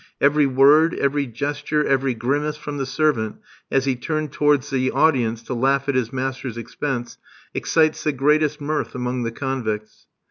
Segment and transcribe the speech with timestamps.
[0.19, 3.35] Every word, every gesture, every grimace from the servant,
[3.69, 7.19] as he turns towards the audience to laugh at his master's expense,
[7.53, 10.07] excites the greatest mirth among the convicts.